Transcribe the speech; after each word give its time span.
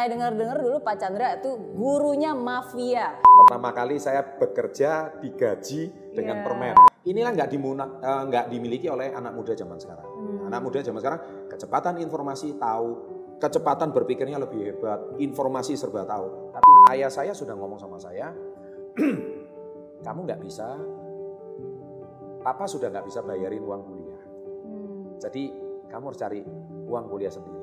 Saya 0.00 0.16
dengar-dengar 0.16 0.64
dulu 0.64 0.80
Pak 0.80 0.96
Chandra 0.96 1.36
itu 1.36 1.60
gurunya 1.76 2.32
mafia. 2.32 3.20
Pertama 3.20 3.68
kali 3.68 4.00
saya 4.00 4.24
bekerja 4.24 5.12
digaji 5.20 5.92
dengan 6.16 6.40
Iya. 6.40 6.44
permen. 6.48 6.74
Inilah 7.04 7.36
nggak 7.36 7.50
dimuna- 7.52 8.00
eh, 8.00 8.22
nggak 8.32 8.48
dimiliki 8.48 8.88
oleh 8.88 9.12
anak 9.12 9.36
muda 9.36 9.52
zaman 9.52 9.76
sekarang. 9.76 10.08
Hmm. 10.08 10.48
Anak 10.48 10.60
muda 10.64 10.80
zaman 10.80 11.04
sekarang 11.04 11.20
kecepatan 11.52 12.00
informasi 12.00 12.56
tahu, 12.56 12.88
kecepatan 13.44 13.92
berpikirnya 13.92 14.40
lebih 14.40 14.72
hebat, 14.72 15.20
informasi 15.20 15.76
serba 15.76 16.08
tahu. 16.08 16.48
Tapi 16.56 16.96
ayah 16.96 17.12
saya 17.12 17.36
sudah 17.36 17.52
ngomong 17.52 17.76
sama 17.76 18.00
saya, 18.00 18.32
kamu 20.08 20.20
nggak 20.24 20.40
bisa, 20.40 20.80
papa 22.40 22.64
sudah 22.64 22.88
nggak 22.88 23.04
bisa 23.04 23.20
bayarin 23.20 23.60
uang 23.60 23.82
kuliah. 23.84 24.22
Hmm. 24.64 25.20
Jadi 25.20 25.52
kamu 25.92 26.08
harus 26.08 26.16
cari 26.24 26.40
uang 26.88 27.04
kuliah 27.12 27.28
sendiri. 27.28 27.59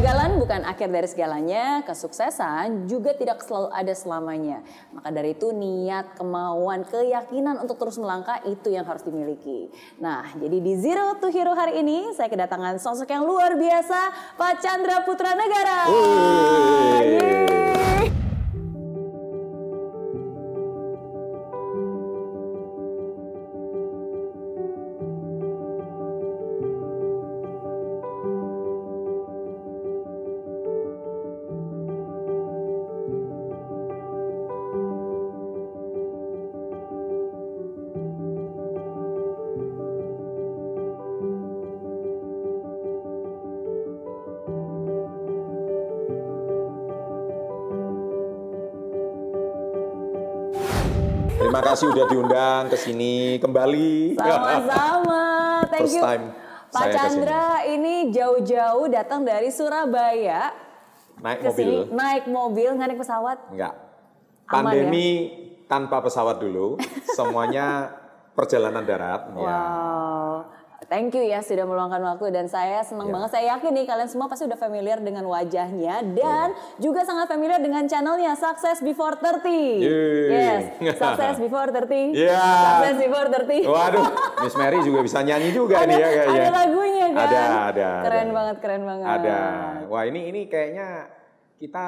Kegagalan 0.00 0.40
bukan 0.40 0.64
akhir 0.64 0.88
dari 0.88 1.04
segalanya, 1.12 1.84
kesuksesan 1.84 2.88
juga 2.88 3.12
tidak 3.12 3.44
selalu 3.44 3.68
ada 3.68 3.92
selamanya. 3.92 4.64
Maka 4.96 5.12
dari 5.12 5.36
itu 5.36 5.52
niat, 5.52 6.16
kemauan, 6.16 6.88
keyakinan 6.88 7.60
untuk 7.60 7.76
terus 7.76 8.00
melangkah 8.00 8.40
itu 8.48 8.72
yang 8.72 8.88
harus 8.88 9.04
dimiliki. 9.04 9.68
Nah, 10.00 10.24
jadi 10.40 10.56
di 10.56 10.72
Zero 10.80 11.20
to 11.20 11.28
Hero 11.28 11.52
hari 11.52 11.84
ini 11.84 12.16
saya 12.16 12.32
kedatangan 12.32 12.80
sosok 12.80 13.12
yang 13.12 13.28
luar 13.28 13.60
biasa, 13.60 14.00
Pak 14.40 14.64
Chandra 14.64 15.04
Putra 15.04 15.36
Negara. 15.36 15.84
Yeay. 15.92 17.49
Terima 51.40 51.60
kasih 51.64 51.88
udah 51.88 52.04
diundang 52.04 52.62
ke 52.68 52.76
sini 52.76 53.40
kembali. 53.40 54.12
Sama-sama. 54.12 55.24
Thank 55.72 55.88
First 55.88 55.96
you. 55.96 56.04
time 56.04 56.24
Pak 56.70 56.84
saya 56.86 56.92
Chandra 56.94 57.46
ini 57.66 58.12
jauh-jauh 58.14 58.86
datang 58.92 59.26
dari 59.26 59.50
Surabaya 59.50 60.54
Naik 61.18 61.42
ke 61.42 61.50
mobil. 61.50 61.72
naik 61.90 62.24
mobil 62.28 62.68
nggak 62.76 62.88
naik 62.92 63.00
pesawat. 63.00 63.38
Enggak. 63.50 63.74
Aman 64.52 64.68
Pandemi 64.68 65.08
tanpa 65.64 66.04
pesawat 66.04 66.38
dulu, 66.38 66.76
semuanya 67.16 67.88
perjalanan 68.36 68.84
darat. 68.84 69.32
Ya. 69.34 69.62
Thank 70.82 71.12
you 71.12 71.20
ya 71.22 71.38
sudah 71.38 71.62
meluangkan 71.62 72.00
waktu 72.00 72.32
dan 72.32 72.48
saya 72.48 72.80
senang 72.80 73.08
Ya. 73.08 73.12
banget. 73.12 73.28
Saya 73.30 73.44
yakin 73.54 73.70
nih 73.70 73.84
kalian 73.84 74.08
semua 74.08 74.26
pasti 74.26 74.48
udah 74.48 74.56
familiar 74.56 74.96
dengan 74.96 75.22
wajahnya 75.24 76.00
dan 76.10 76.48
juga 76.76 77.04
sangat 77.04 77.28
familiar 77.28 77.58
dengan 77.58 77.84
channelnya 77.84 78.32
Success 78.32 78.80
Before 78.80 79.12
30. 79.14 79.44
Yeay. 79.76 80.32
Yes, 80.80 80.96
Success 80.96 81.36
Before 81.36 81.68
30. 81.68 82.16
Iya. 82.16 82.40
Success 82.40 82.96
Before 82.96 83.28
30. 83.28 83.68
Waduh, 83.68 84.06
Miss 84.42 84.56
Mary 84.56 84.80
juga 84.80 85.04
bisa 85.04 85.20
nyanyi 85.20 85.52
juga 85.52 85.74
ada, 85.76 85.86
nih 85.86 85.96
ya 85.96 86.08
kayaknya. 86.08 86.40
ada 86.40 86.50
lagunya 86.56 87.06
kan? 87.06 87.26
Ada, 87.28 87.40
ada. 87.68 87.88
Keren 88.00 88.24
ada. 88.24 88.32
banget, 88.32 88.56
keren 88.58 88.82
banget. 88.82 89.06
Ada. 89.06 89.38
Wah 89.84 90.02
ini 90.04 90.20
ini 90.26 90.40
kayaknya 90.46 90.88
kita 91.58 91.86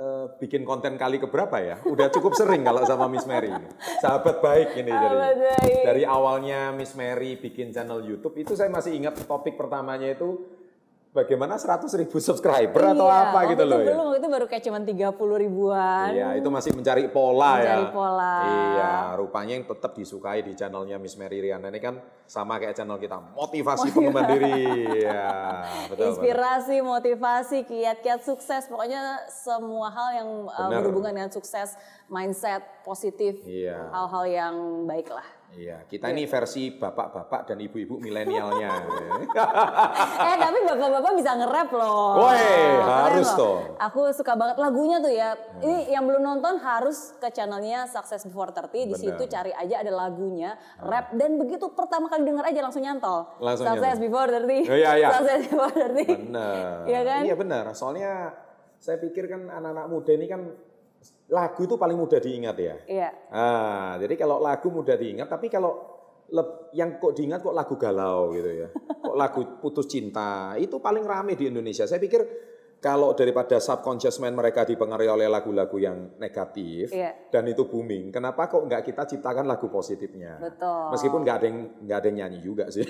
eh, 0.00 0.24
bikin 0.40 0.64
konten 0.64 0.96
kali 0.96 1.20
keberapa 1.20 1.60
ya? 1.60 1.76
Udah 1.84 2.08
cukup 2.08 2.32
sering 2.32 2.64
kalau 2.64 2.80
sama 2.88 3.04
Miss 3.12 3.28
Mary. 3.28 3.52
Sahabat 4.00 4.40
baik 4.40 4.80
ini 4.80 4.88
Sahabat 4.88 5.12
dari 5.12 5.18
baik. 5.44 5.82
dari 5.84 6.02
awalnya 6.08 6.72
Miss 6.72 6.96
Mary 6.96 7.36
bikin 7.36 7.68
channel 7.76 8.00
YouTube 8.00 8.40
itu 8.40 8.56
saya 8.56 8.72
masih 8.72 8.96
ingat 8.96 9.20
topik 9.28 9.60
pertamanya 9.60 10.08
itu 10.08 10.59
bagaimana 11.10 11.58
100 11.58 11.90
ribu 11.98 12.22
subscriber 12.22 12.94
atau 12.94 13.06
Iya, 13.10 13.18
apa 13.34 13.38
gitu 13.50 13.64
loh 13.66 13.82
itu 13.82 13.90
ya. 13.90 13.94
Dulu 13.94 14.02
waktu 14.06 14.18
itu 14.22 14.28
baru 14.30 14.46
kayak 14.46 14.62
cuma 14.62 14.78
30 14.78 15.42
ribuan. 15.42 16.08
Iya, 16.14 16.28
itu 16.38 16.48
masih 16.48 16.70
mencari 16.70 17.02
pola 17.10 17.52
ya. 17.58 17.74
Mencari 17.74 17.86
pola. 17.90 18.34
Iya, 18.46 18.92
rupanya 19.18 19.52
yang 19.58 19.66
tetap 19.66 19.92
disukai 19.98 20.40
di 20.46 20.52
channelnya 20.54 20.96
Miss 21.02 21.18
Mary 21.18 21.42
Riana 21.42 21.66
ini 21.66 21.82
kan 21.82 21.98
sama 22.30 22.62
kayak 22.62 22.78
channel 22.78 22.94
kita, 22.96 23.18
motivasi 23.34 23.90
pengembangan 23.90 24.30
diri. 24.38 24.62
Iya, 25.02 25.26
betul. 25.90 25.90
betul. 25.90 26.06
Inspirasi, 26.14 26.76
motivasi, 26.78 27.58
kiat-kiat 27.66 28.20
sukses, 28.22 28.70
pokoknya 28.70 29.26
semua 29.26 29.90
hal 29.90 30.08
yang 30.14 30.28
uh, 30.46 30.70
Benar. 30.70 30.78
berhubungan 30.86 31.10
dengan 31.10 31.30
sukses, 31.34 31.74
mindset 32.06 32.62
positif, 32.86 33.42
Iya. 33.42 33.90
hal-hal 33.90 34.24
yang 34.30 34.54
baik 34.86 35.10
lah. 35.10 35.26
Iya, 35.50 35.82
kita 35.82 36.14
ini 36.14 36.30
versi 36.30 36.70
bapak-bapak 36.70 37.50
dan 37.50 37.58
ibu-ibu 37.58 37.98
milenialnya. 37.98 38.70
eh 40.30 40.36
tapi 40.38 40.58
bapak-bapak 40.62 41.12
bisa 41.18 41.34
nge-rap 41.34 41.70
loh. 41.74 42.22
Woi, 42.22 42.78
harus 42.86 43.28
loh. 43.34 43.38
tuh. 43.38 43.58
Aku 43.82 44.00
suka 44.14 44.38
banget 44.38 44.62
lagunya 44.62 45.02
tuh 45.02 45.10
ya. 45.10 45.34
Ini 45.58 45.90
yang 45.90 46.06
belum 46.06 46.22
nonton 46.22 46.54
harus 46.62 47.18
ke 47.18 47.34
channelnya 47.34 47.90
Success 47.90 48.22
Before 48.30 48.54
30. 48.54 48.94
Di 48.94 48.96
situ 48.96 49.22
cari 49.26 49.50
aja 49.50 49.82
ada 49.82 49.90
lagunya, 49.90 50.54
rap 50.78 51.10
dan 51.18 51.34
begitu 51.34 51.66
pertama 51.74 52.06
kali 52.06 52.22
denger 52.30 52.46
aja 52.46 52.60
langsung 52.62 52.86
nyantol. 52.86 53.26
Langsung 53.42 53.66
Success 53.66 53.98
nyantol. 53.98 54.06
Before 54.06 54.28
30. 54.30 54.70
Oh, 54.70 54.78
iya, 54.78 54.90
iya. 55.02 55.08
Success 55.18 55.40
Before 55.50 55.72
30. 55.74 56.30
benar. 56.30 56.74
Iya 56.86 57.00
kan? 57.02 57.22
Iya 57.26 57.34
benar. 57.34 57.64
Soalnya 57.74 58.12
saya 58.78 58.96
pikir 59.02 59.26
kan 59.26 59.50
anak-anak 59.50 59.86
muda 59.90 60.14
ini 60.14 60.30
kan 60.30 60.69
lagu 61.30 61.60
itu 61.62 61.78
paling 61.78 61.96
mudah 61.96 62.18
diingat 62.18 62.56
ya. 62.58 62.76
Iya. 62.90 63.08
Ah, 63.30 63.94
jadi 64.02 64.14
kalau 64.18 64.42
lagu 64.42 64.68
mudah 64.68 64.98
diingat, 64.98 65.30
tapi 65.30 65.46
kalau 65.46 65.78
leb- 66.30 66.74
yang 66.74 66.98
kok 66.98 67.14
diingat 67.14 67.42
kok 67.42 67.54
lagu 67.54 67.74
galau 67.78 68.34
gitu 68.34 68.50
ya, 68.50 68.68
kok 69.06 69.16
lagu 69.16 69.40
putus 69.62 69.86
cinta 69.86 70.58
itu 70.58 70.82
paling 70.82 71.06
rame 71.06 71.38
di 71.38 71.46
Indonesia. 71.46 71.86
Saya 71.86 72.02
pikir 72.02 72.49
kalau 72.80 73.12
daripada 73.12 73.60
subconscious 73.60 74.16
mind 74.18 74.32
mereka 74.32 74.64
dipengaruhi 74.64 75.04
oleh 75.06 75.28
lagu-lagu 75.28 75.76
yang 75.76 76.16
negatif 76.16 76.88
Iya. 76.88 77.28
dan 77.28 77.44
itu 77.44 77.68
booming, 77.68 78.08
kenapa 78.08 78.48
kok 78.48 78.64
nggak 78.64 78.82
kita 78.82 79.04
ciptakan 79.04 79.44
lagu 79.44 79.68
positifnya? 79.68 80.40
Betul. 80.40 80.88
Meskipun 80.88 81.20
nggak 81.20 81.36
ada 81.36 81.46
yang 81.46 81.58
nggak 81.76 81.98
ada 82.00 82.06
yang 82.08 82.16
nyanyi 82.18 82.38
juga 82.40 82.64
sih, 82.68 82.88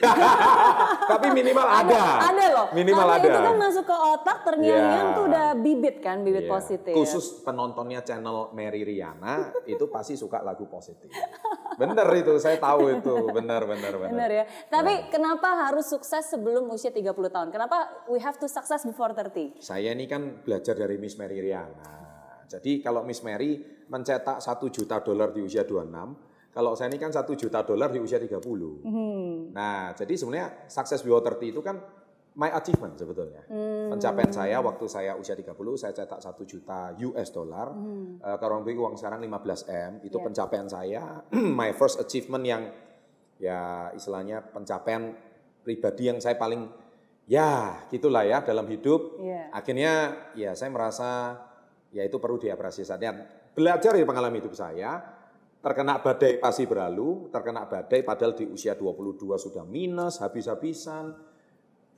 tapi 1.10 1.26
minimal 1.30 1.66
ada. 1.66 2.02
Ada 2.22 2.44
loh. 2.48 2.66
Minimal 2.70 3.02
Karena 3.02 3.18
ada. 3.18 3.26
itu 3.26 3.40
kan 3.42 3.56
masuk 3.58 3.84
ke 3.84 3.96
otak 3.96 4.38
terngiang-ngiang 4.44 5.08
Iya. 5.10 5.16
tuh 5.16 5.24
udah 5.26 5.46
bibit 5.58 5.96
kan, 5.98 6.16
bibit 6.22 6.46
Iya. 6.46 6.52
positif. 6.52 6.94
Khusus 6.94 7.42
penontonnya 7.42 8.00
channel 8.00 8.54
Mary 8.54 8.86
Riana 8.86 9.50
itu 9.64 9.90
pasti 9.90 10.14
suka 10.14 10.38
lagu 10.38 10.66
positif. 10.66 11.10
Bener 11.74 12.04
itu, 12.12 12.36
saya 12.36 12.60
tahu 12.60 12.92
itu. 12.92 13.14
Bener, 13.32 13.64
bener, 13.64 13.92
bener. 13.96 14.12
Bener 14.12 14.30
ya. 14.30 14.44
Tapi 14.68 15.08
kenapa 15.08 15.48
harus 15.66 15.88
sukses 15.88 16.28
sebelum 16.28 16.68
usia 16.68 16.92
30 16.92 17.08
tahun? 17.26 17.48
Kenapa 17.48 18.04
we 18.04 18.20
have 18.20 18.36
to 18.36 18.44
success 18.44 18.84
before 18.84 19.10
30? 19.10 19.56
Saya 19.58 19.79
ini 19.88 20.04
kan 20.04 20.44
belajar 20.44 20.76
dari 20.76 21.00
Miss 21.00 21.16
Mary 21.16 21.40
Riana. 21.40 21.96
Jadi 22.44 22.84
kalau 22.84 23.06
Miss 23.06 23.24
Mary 23.24 23.56
mencetak 23.88 24.42
1 24.42 24.68
juta 24.68 25.00
dolar 25.00 25.32
di 25.32 25.40
usia 25.40 25.64
26, 25.64 26.52
kalau 26.52 26.74
saya 26.74 26.90
ini 26.90 26.98
kan 26.98 27.14
1 27.14 27.22
juta 27.38 27.62
dolar 27.62 27.88
di 27.94 28.02
usia 28.02 28.18
30. 28.18 28.36
Hmm. 28.84 29.54
Nah, 29.54 29.94
jadi 29.94 30.12
sebenarnya 30.18 30.66
success 30.66 31.00
before 31.06 31.22
30 31.22 31.54
itu 31.54 31.62
kan 31.62 31.78
my 32.34 32.50
achievement 32.54 32.94
sebetulnya. 32.98 33.42
Pencapaian 33.90 34.30
saya 34.30 34.58
waktu 34.62 34.86
saya 34.86 35.14
usia 35.14 35.34
30, 35.38 35.54
saya 35.78 35.92
cetak 35.94 36.18
1 36.22 36.42
juta 36.46 36.94
US 37.10 37.28
dollar. 37.30 37.70
Eh, 38.18 38.36
kalau 38.38 38.58
orang 38.58 38.66
bilang 38.66 38.90
uang 38.90 38.94
sekarang 38.98 39.22
15 39.22 39.66
M, 39.70 39.92
itu 40.02 40.18
Iya. 40.18 40.24
pencapaian 40.26 40.66
saya, 40.70 41.02
my 41.60 41.70
first 41.74 41.98
achievement 42.02 42.42
yang 42.46 42.62
ya 43.38 43.90
istilahnya 43.94 44.42
pencapaian 44.42 45.16
pribadi 45.62 46.10
yang 46.10 46.18
saya 46.18 46.34
paling 46.36 46.66
ya 47.30 47.86
gitulah 47.86 48.26
ya 48.26 48.42
dalam 48.42 48.66
hidup. 48.66 49.22
Iya. 49.22 49.54
Akhirnya 49.54 49.92
ya 50.34 50.58
saya 50.58 50.74
merasa 50.74 51.38
ya 51.94 52.02
itu 52.02 52.18
perlu 52.18 52.42
diapresiasi. 52.42 52.98
Dan 52.98 53.22
belajar 53.54 53.94
dari 53.94 54.02
pengalaman 54.02 54.42
hidup 54.42 54.50
saya, 54.58 54.98
terkena 55.62 56.02
badai 56.02 56.42
pasti 56.42 56.66
berlalu, 56.66 57.30
terkena 57.30 57.70
badai 57.70 58.02
padahal 58.02 58.34
di 58.34 58.50
usia 58.50 58.74
22 58.74 59.38
sudah 59.38 59.62
minus, 59.62 60.18
habis-habisan, 60.18 61.14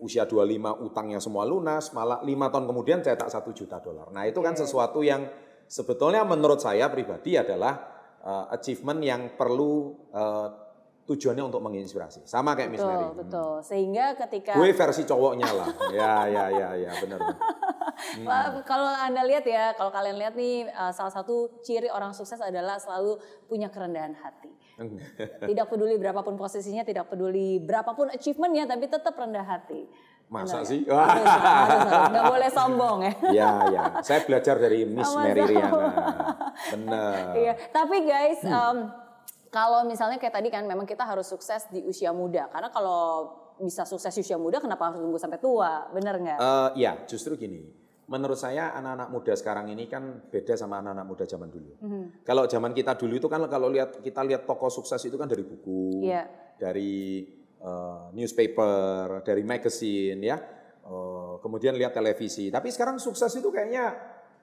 usia 0.05 0.29
25 0.29 0.85
utangnya 0.85 1.17
semua 1.17 1.49
lunas, 1.49 1.97
malah 1.97 2.21
lima 2.21 2.53
tahun 2.53 2.69
kemudian 2.69 3.01
cetak 3.01 3.33
satu 3.33 3.57
juta 3.57 3.81
dolar. 3.81 4.13
Nah 4.13 4.29
itu 4.29 4.45
kan 4.45 4.53
sesuatu 4.53 5.01
yang 5.01 5.25
sebetulnya 5.65 6.29
menurut 6.29 6.61
saya 6.61 6.93
pribadi 6.93 7.41
adalah 7.41 7.81
eh, 8.21 8.47
achievement 8.53 9.01
yang 9.01 9.33
perlu 9.41 9.97
eh, 10.13 10.49
tujuannya 11.03 11.43
untuk 11.43 11.59
menginspirasi. 11.61 12.23
Sama 12.25 12.55
kayak 12.55 12.71
Miss 12.71 12.79
Betul, 12.79 12.95
Mary. 12.95 13.07
betul. 13.19 13.53
Sehingga 13.61 14.05
ketika 14.17 14.55
Gue 14.55 14.71
versi 14.71 15.03
cowoknya 15.03 15.49
lah. 15.51 15.69
ya, 15.91 16.15
ya, 16.27 16.45
ya, 16.49 16.69
ya, 16.79 16.93
benar. 16.99 17.19
Wah, 18.27 18.63
Kalau 18.63 18.87
Anda 18.89 19.23
lihat 19.23 19.43
ya, 19.43 19.75
kalau 19.75 19.91
kalian 19.91 20.17
lihat 20.17 20.35
nih 20.35 20.67
uh, 20.69 20.91
salah 20.91 21.11
satu 21.11 21.59
ciri 21.61 21.87
orang 21.87 22.11
sukses 22.13 22.39
adalah 22.39 22.79
selalu 22.79 23.19
punya 23.47 23.67
kerendahan 23.67 24.15
hati. 24.15 24.51
tidak 25.51 25.67
peduli 25.69 25.99
berapapun 25.99 26.35
posisinya, 26.35 26.83
tidak 26.83 27.07
peduli 27.07 27.59
berapapun 27.59 28.09
achievementnya, 28.09 28.67
tapi 28.67 28.87
tetap 28.87 29.13
rendah 29.13 29.45
hati. 29.45 29.87
Masa 30.27 30.65
Benar 30.65 30.65
sih? 30.65 30.81
ya? 30.83 30.97
Harus, 30.97 31.29
harus. 31.29 31.91
Nggak 32.09 32.25
boleh 32.25 32.49
sombong 32.49 32.99
ya. 33.05 33.13
Ya, 33.43 33.51
ya. 33.69 33.83
Saya 34.01 34.25
belajar 34.25 34.57
dari 34.57 34.89
Miss. 34.89 35.13
Mary 35.13 35.45
Riana. 35.45 35.93
Benar. 36.73 37.37
Iya, 37.37 37.53
tapi 37.69 37.97
guys, 38.03 38.41
Hmm. 38.41 38.57
em, 38.57 38.77
kalau 39.53 39.85
misalnya 39.85 40.17
kayak 40.17 40.33
tadi 40.33 40.49
kan 40.49 40.65
memang 40.65 40.89
kita 40.89 41.05
harus 41.05 41.29
sukses 41.29 41.69
di 41.69 41.85
usia 41.85 42.09
muda. 42.17 42.49
Karena 42.49 42.73
kalau 42.73 43.29
bisa 43.61 43.85
sukses 43.85 44.09
di 44.17 44.25
usia 44.25 44.41
muda, 44.41 44.65
kenapa 44.65 44.89
harus 44.89 45.05
tunggu 45.05 45.21
sampai 45.21 45.37
tua? 45.37 45.93
Bener 45.93 46.17
nggak? 46.17 46.39
Eh, 46.41 46.71
ya, 46.81 46.97
justru 47.05 47.37
gini. 47.37 47.69
Menurut 48.09 48.41
saya 48.41 48.73
anak-anak 48.73 49.09
muda 49.13 49.33
sekarang 49.37 49.69
ini 49.69 49.93
kan 49.93 50.25
beda 50.33 50.57
sama 50.57 50.81
anak-anak 50.81 51.05
muda 51.05 51.25
zaman 51.29 51.53
dulu. 51.53 51.73
Mhm. 51.85 52.25
Kalau 52.25 52.49
zaman 52.49 52.73
kita 52.73 52.97
dulu 52.97 53.21
itu 53.21 53.29
kan 53.29 53.45
kalau 53.47 53.69
lihat 53.69 54.01
kita 54.01 54.25
lihat 54.25 54.49
tokoh 54.49 54.73
sukses 54.73 54.99
itu 55.05 55.21
kan 55.21 55.29
dari 55.29 55.45
buku, 55.45 56.09
Iya. 56.09 56.25
dari 56.57 57.29
eh, 57.63 58.05
newspaper, 58.17 59.21
dari 59.23 59.45
magazine 59.45 60.19
ya. 60.19 60.35
Eh, 60.83 61.35
kemudian 61.45 61.77
lihat 61.77 61.93
televisi. 61.93 62.49
Tapi 62.49 62.73
sekarang 62.73 62.97
sukses 62.97 63.31
itu 63.37 63.53
kayaknya 63.53 63.93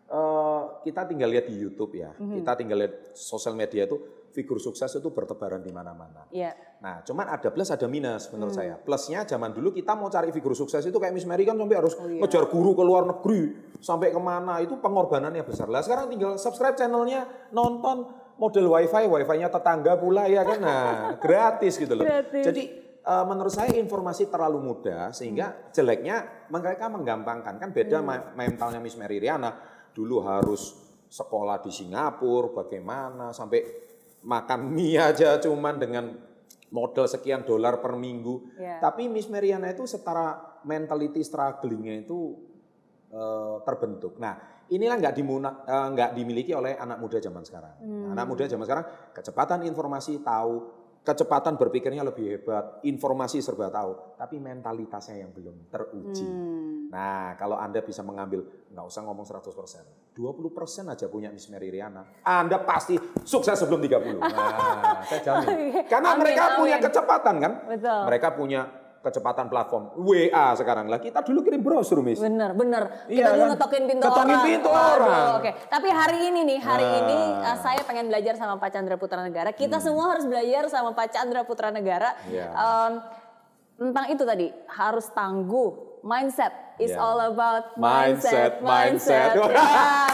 eh, 0.10 0.62
kita 0.86 1.10
tinggal 1.10 1.30
lihat 1.34 1.50
di 1.50 1.58
YouTube 1.58 1.98
ya. 1.98 2.14
Mhm. 2.14 2.46
Kita 2.46 2.52
tinggal 2.58 2.78
lihat 2.86 2.96
sosial 3.18 3.58
media 3.58 3.90
itu 3.90 4.19
figur 4.40 4.56
sukses 4.58 4.88
itu 4.90 5.10
bertebaran 5.10 5.60
di 5.60 5.68
mana-mana. 5.70 6.24
Iya. 6.32 6.56
Nah, 6.80 7.04
cuman 7.04 7.28
ada 7.28 7.52
plus 7.52 7.68
ada 7.68 7.84
minus 7.86 8.32
menurut 8.32 8.56
Hmm. 8.56 8.60
saya. 8.64 8.76
Plusnya 8.76 9.28
zaman 9.28 9.52
dulu 9.52 9.70
kita 9.70 9.92
mau 9.94 10.08
cari 10.08 10.32
figur 10.32 10.54
sukses 10.54 10.80
itu 10.82 10.96
kayak 10.96 11.12
Miss 11.12 11.28
Mary 11.28 11.44
kan 11.44 11.54
sampai 11.54 11.76
harus 11.76 11.94
Oh, 11.94 12.08
iya. 12.08 12.24
ngejar 12.24 12.48
guru 12.48 12.72
ke 12.72 12.82
luar 12.82 13.04
negeri, 13.06 13.42
sampai 13.78 14.10
ke 14.10 14.18
mana 14.18 14.60
itu 14.60 14.80
pengorbanannya 14.80 15.44
besar. 15.44 15.68
Lah 15.68 15.82
sekarang 15.82 16.08
tinggal 16.08 16.36
subscribe 16.36 16.74
channelnya, 16.74 17.28
nonton 17.50 18.08
model 18.36 18.66
wifi, 18.70 19.04
wifi-nya 19.04 19.52
tetangga 19.52 20.00
pula 20.00 20.24
ya 20.26 20.42
kan, 20.42 20.58
nah 20.58 20.88
gratis 21.24 21.76
gitu 21.76 21.92
loh. 21.92 22.08
Gratis. 22.08 22.46
Jadi 22.46 22.64
eh, 23.00 23.26
menurut 23.26 23.50
saya 23.50 23.74
informasi 23.74 24.28
terlalu 24.28 24.60
mudah 24.62 25.12
sehingga 25.12 25.48
Hmm. 25.50 25.60
jeleknya 25.72 26.16
mereka 26.48 26.88
menggampangkan 26.88 27.58
kan 27.58 27.70
beda 27.70 28.00
ma- 28.00 28.32
mentalnya 28.34 28.78
Miss 28.78 28.96
Mary 28.96 29.18
Riana 29.18 29.52
dulu 29.92 30.22
harus 30.22 30.78
sekolah 31.06 31.58
di 31.58 31.74
Singapura 31.74 32.54
bagaimana 32.54 33.34
sampai 33.34 33.60
makan 34.24 34.76
mie 34.76 35.00
aja 35.00 35.40
cuman 35.40 35.80
dengan 35.80 36.06
modal 36.70 37.06
sekian 37.10 37.46
dolar 37.46 37.82
per 37.82 37.98
minggu. 37.98 38.58
Iya. 38.58 38.82
Tapi 38.82 39.10
Miss 39.10 39.30
Mariana 39.30 39.72
itu 39.74 39.86
setara 39.90 40.62
mentality 40.66 41.22
strugglingnya 41.24 42.06
itu 42.06 42.38
eh, 43.10 43.58
terbentuk. 43.66 44.18
Nah 44.22 44.66
inilah 44.70 44.96
nggak 45.02 45.14
eh, 45.18 45.88
nggak 45.94 46.10
dimiliki 46.14 46.52
oleh 46.54 46.78
anak 46.78 47.02
muda 47.02 47.18
zaman 47.18 47.44
sekarang. 47.46 47.76
Hmm. 47.82 48.14
Anak 48.14 48.26
muda 48.30 48.46
zaman 48.46 48.66
sekarang 48.66 48.86
kecepatan 49.16 49.66
informasi 49.66 50.22
tahu, 50.22 50.54
kecepatan 51.02 51.58
berpikirnya 51.58 52.06
lebih 52.06 52.38
hebat, 52.38 52.86
informasi 52.86 53.42
serba 53.42 53.74
tahu, 53.74 54.20
tapi 54.20 54.38
mentalitasnya 54.38 55.26
yang 55.26 55.32
belum 55.34 55.74
teruji. 55.74 56.28
Hmm. 56.28 56.79
Nah, 56.90 57.38
kalau 57.38 57.54
Anda 57.54 57.80
bisa 57.80 58.02
mengambil, 58.02 58.42
nggak 58.68 58.82
usah 58.84 59.06
ngomong 59.06 59.22
100%, 59.22 59.46
20% 60.12 60.18
aja 60.90 61.06
punya 61.06 61.30
Miss 61.30 61.46
Mary 61.48 61.70
Riana, 61.70 62.02
Anda 62.20 62.58
pasti 62.60 62.98
sukses 63.22 63.54
sebelum 63.56 63.78
30. 63.78 64.18
Nah, 64.18 65.06
saya 65.06 65.22
jamin. 65.22 65.46
Karena 65.92 66.18
Amin, 66.18 66.22
mereka 66.26 66.58
punya 66.58 66.76
amin. 66.76 66.86
kecepatan 66.90 67.36
kan? 67.38 67.52
Betul. 67.70 68.02
Mereka 68.10 68.28
punya 68.34 68.62
kecepatan 69.00 69.48
platform 69.48 69.96
WA 69.96 70.52
sekarang 70.54 70.90
lah. 70.90 70.98
Kita 70.98 71.22
dulu 71.22 71.40
kirim 71.42 71.62
brosur, 71.62 72.02
Miss. 72.02 72.20
Bener, 72.20 72.52
bener. 72.52 73.06
Iya 73.06 73.16
Kita 73.16 73.30
dulu 73.32 73.40
kan? 73.40 73.50
ngetokin 73.54 73.84
pintu 73.86 74.06
orang. 74.10 74.42
pintu 74.44 74.70
orang. 74.74 75.26
Oke, 75.40 75.52
tapi 75.70 75.88
hari 75.88 76.20
ini 76.26 76.40
nih, 76.44 76.60
hari 76.60 76.84
Nah. 76.84 77.00
ini 77.00 77.18
uh, 77.40 77.58
saya 77.62 77.82
pengen 77.86 78.10
belajar 78.10 78.34
sama 78.34 78.58
Pak 78.58 78.70
Chandra 78.74 78.98
Putra 78.98 79.22
Negara. 79.22 79.54
Kita 79.54 79.78
semua 79.78 80.18
harus 80.18 80.26
belajar 80.26 80.66
sama 80.68 80.92
Pak 80.92 81.14
Chandra 81.14 81.46
Putra 81.46 81.70
Negara. 81.70 82.18
Hmm. 82.18 82.34
Iya. 82.34 82.48
Um, 82.52 82.92
tentang 83.80 84.06
itu 84.10 84.24
tadi, 84.26 84.48
harus 84.68 85.06
tangguh. 85.14 85.89
Mindset 86.00 86.54
is 86.78 86.90
Iya. 86.90 86.98
all 86.98 87.20
about 87.28 87.76
Mindset, 87.76 88.64
mindset. 88.64 89.36
mindset. 89.36 89.52
Ya, 89.52 89.64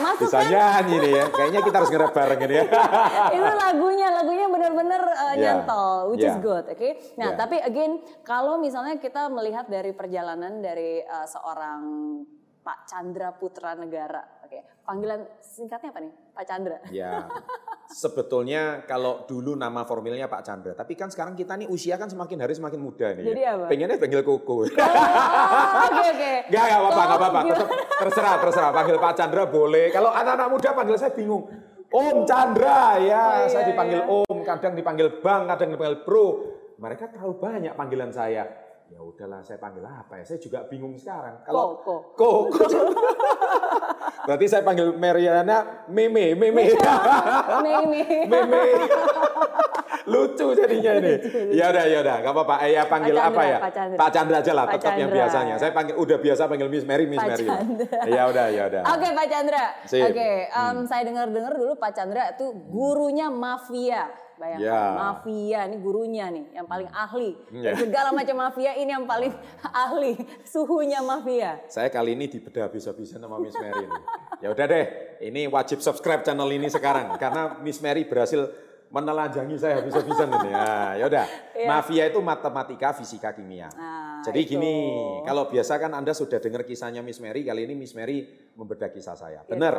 masuk 0.05 0.25
Bisa 0.25 0.39
kan? 0.41 0.49
nyanyi 0.49 0.95
nih 0.97 1.11
ya. 1.13 1.25
Kayaknya 1.29 1.61
kita 1.61 1.75
harus 1.77 1.91
ngerap 1.93 2.11
bareng 2.11 2.39
ini 2.41 2.55
ya. 2.55 2.65
itu 3.37 3.51
lagunya 3.55 4.07
lagunya 4.11 4.47
benar-benar 4.47 5.01
uh, 5.05 5.33
Yeah. 5.35 5.61
nyantol 5.61 5.97
which 6.09 6.21
is 6.21 6.31
Yeah. 6.31 6.41
good 6.41 6.65
oke 6.65 6.89
nah 7.15 7.29
Yeah. 7.29 7.37
tapi 7.37 7.55
again 7.59 7.91
kalau 8.21 8.57
misalnya 8.57 8.97
kita 8.97 9.29
melihat 9.29 9.67
dari 9.67 9.91
perjalanan 9.91 10.57
dari 10.59 11.01
uh, 11.01 11.25
seorang 11.25 11.81
Pak 12.59 12.89
Chandra 12.89 13.29
Putra 13.31 13.77
Negara 13.77 14.34
oke 14.45 14.59
panggilan 14.85 15.19
singkatnya 15.41 15.89
apa 15.89 15.99
nih 16.05 16.13
Pak 16.35 16.45
Chandra 16.45 16.77
Ya, 16.93 17.25
sebetulnya 17.89 18.85
kalau 18.85 19.25
dulu 19.25 19.57
nama 19.57 19.85
formilnya 19.85 20.29
Pak 20.29 20.41
Chandra, 20.45 20.73
tapi 20.77 20.93
kan 20.93 21.09
sekarang 21.09 21.33
kita 21.33 21.57
nih 21.57 21.67
usia 21.69 21.97
kan 21.97 22.09
semakin 22.11 22.43
hari 22.43 22.53
semakin 22.53 22.79
muda 22.81 23.13
nih. 23.17 23.25
Jadi 23.25 23.41
ya. 23.41 23.51
apa? 23.57 23.65
Pengennya 23.71 23.97
panggil 23.97 24.21
Koko. 24.21 24.55
Oh, 24.55 24.65
oke 24.65 26.05
oke 26.13 26.33
Gak, 26.49 26.63
gak 26.65 26.79
apa-apa, 26.81 27.01
gak 27.01 27.19
apa-apa. 27.19 27.39
Tetap 27.49 27.69
terserah, 28.05 28.35
terserah. 28.41 28.71
Panggil 28.75 28.97
Pak 29.01 29.13
Chandra 29.17 29.43
boleh. 29.49 29.89
Kalau 29.89 30.09
anak-anak 30.11 30.47
muda 30.49 30.69
panggil 30.75 30.95
saya 30.97 31.11
bingung. 31.13 31.47
Om 31.89 32.17
Chandra, 32.27 32.99
ya. 32.99 33.23
Oh, 33.23 33.35
iya, 33.45 33.47
saya 33.47 33.63
dipanggil 33.69 33.99
iya. 34.03 34.09
Om, 34.09 34.37
kadang 34.43 34.73
dipanggil 34.75 35.07
Bang, 35.23 35.47
kadang 35.47 35.69
dipanggil 35.71 36.03
Bro. 36.03 36.27
Mereka 36.75 37.13
terlalu 37.15 37.39
banyak 37.39 37.73
panggilan 37.77 38.11
saya. 38.11 38.43
Ya 38.91 39.01
udahlah, 39.01 39.41
saya 39.41 39.57
panggil 39.57 39.81
apa 39.81 40.21
ya? 40.21 40.23
Saya 40.27 40.39
juga 40.41 40.67
bingung 40.67 40.93
sekarang. 40.99 41.41
Kalau 41.47 41.81
Koko. 41.81 42.51
Koko. 42.51 42.65
Berarti 44.25 44.45
saya 44.49 44.65
panggil 44.65 44.91
Mariana 44.97 45.85
Meme, 45.85 46.33
Meme. 46.33 46.73
Mimi 46.73 48.01
Meme. 48.25 48.61
Lucu 50.05 50.53
jadinya 50.53 50.91
ini. 51.01 51.13
Ya 51.57 51.73
udah, 51.73 51.85
ya 51.89 51.97
udah, 52.05 52.15
enggak 52.21 52.33
apa-apa. 52.33 52.55
Eh, 52.65 52.71
ya 52.77 52.83
panggil 52.85 53.15
Pak 53.17 53.25
apa 53.25 53.41
ya? 53.41 53.57
Pak 53.57 53.71
Chandra. 53.73 53.97
Pak 53.97 54.09
Chandra 54.13 54.37
aja 54.41 54.53
lah, 54.53 54.65
tetap 54.69 54.93
yang 54.95 55.09
biasanya. 55.09 55.55
Saya 55.57 55.71
panggil 55.73 55.95
udah 55.97 56.17
biasa 56.21 56.41
panggil 56.45 56.67
Miss 56.69 56.85
Mary, 56.85 57.05
Miss 57.09 57.17
Pak 57.17 57.29
Mary. 57.33 57.45
Chandra. 57.49 57.99
Ya 58.05 58.21
udah, 58.29 58.45
ya 58.53 58.63
udah. 58.69 58.81
Oke 58.85 59.07
Pak 59.11 59.27
Chandra. 59.27 59.65
Hmm. 59.81 60.05
Oke, 60.05 60.29
em, 60.45 60.77
saya 60.85 61.01
dengar-dengar 61.03 61.53
dulu 61.53 61.73
Pak 61.75 61.91
Chandra 61.91 62.23
itu 62.31 62.45
gurunya 62.69 63.27
mafia. 63.33 64.05
Bayangkan, 64.35 64.67
Ya. 64.67 64.81
mafia 64.99 65.59
ini 65.63 65.77
gurunya 65.79 66.27
nih 66.27 66.45
yang 66.59 66.67
paling 66.67 66.91
ahli. 66.91 67.39
Ya. 67.55 67.71
Segala 67.79 68.11
macam 68.11 68.35
mafia 68.35 68.75
ini 68.75 68.91
yang 68.91 69.07
paling 69.07 69.31
ahli. 69.87 70.19
Suhunya 70.43 70.99
mafia. 70.99 71.63
Saya 71.71 71.87
kali 71.87 72.19
ini 72.19 72.27
dibedah 72.27 72.67
bisa-bisa 72.67 73.15
sama 73.15 73.39
Miss 73.39 73.55
Mary. 73.55 73.87
Ya 74.43 74.51
udah 74.51 74.65
deh, 74.67 74.85
ini 75.23 75.47
wajib 75.47 75.79
subscribe 75.79 76.19
channel 76.21 76.51
ini 76.51 76.67
sekarang 76.67 77.15
karena 77.15 77.63
Miss 77.63 77.79
Mary 77.79 78.03
berhasil 78.03 78.51
menelanjangi 78.95 79.59
saya 79.59 79.83
bisa-bisa 79.83 80.23
ini. 80.23 80.55
Ya, 80.55 80.95
ya 80.95 81.05
udah. 81.11 81.25
Iya. 81.51 81.67
Mafia 81.67 82.03
itu 82.07 82.19
matematika, 82.23 82.95
fisika, 82.95 83.35
kimia. 83.35 83.67
Nah, 83.75 84.23
Jadi 84.23 84.39
itu. 84.47 84.55
gini, 84.55 84.75
kalau 85.27 85.51
biasa 85.51 85.75
kan 85.75 85.91
Anda 85.91 86.15
sudah 86.15 86.39
dengar 86.39 86.63
kisahnya 86.63 87.03
Miss 87.03 87.19
Mary, 87.19 87.43
kali 87.43 87.67
ini 87.67 87.75
Miss 87.75 87.91
Mary 87.91 88.23
membedah 88.55 88.87
kisah 88.87 89.19
saya. 89.19 89.43
Gitu. 89.43 89.51
Benar. 89.59 89.75